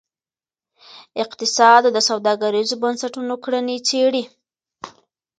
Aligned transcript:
اقتصاد 1.23 1.83
د 1.91 1.97
سوداګریزو 2.09 2.75
بنسټونو 2.83 3.35
کړنې 3.43 3.77
څیړي. 3.87 4.23